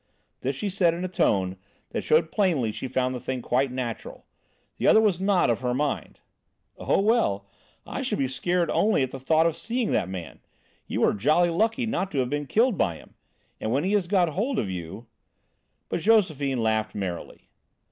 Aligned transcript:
This 0.39 0.55
she 0.55 0.67
said 0.71 0.95
in 0.95 1.05
a 1.05 1.07
tone 1.07 1.57
that 1.91 2.03
showed 2.03 2.31
plainly 2.31 2.71
she 2.71 2.87
found 2.87 3.13
the 3.13 3.19
thing 3.19 3.43
quite 3.43 3.71
natural. 3.71 4.25
The 4.77 4.87
other 4.87 4.99
was 4.99 5.19
not 5.21 5.51
of 5.51 5.59
her 5.59 5.75
mind. 5.75 6.19
"Oh, 6.75 6.99
well, 6.99 7.45
I 7.85 8.01
should 8.01 8.17
be 8.17 8.27
scared 8.27 8.71
only 8.71 9.03
at 9.03 9.11
the 9.11 9.19
thought 9.19 9.45
of 9.45 9.55
seeing 9.55 9.91
that 9.91 10.09
man. 10.09 10.39
You 10.87 11.01
were 11.01 11.13
jolly 11.13 11.51
lucky 11.51 11.85
not 11.85 12.09
to 12.13 12.17
have 12.17 12.31
been 12.31 12.47
killed 12.47 12.79
by 12.79 12.95
him. 12.95 13.13
And 13.59 13.71
when 13.71 13.83
he 13.83 13.91
has 13.91 14.07
got 14.07 14.29
hold 14.29 14.57
of 14.57 14.71
you" 14.71 15.05
But 15.87 15.99
Josephine 15.99 16.63
laughed 16.63 16.95
merrily. 16.95 17.47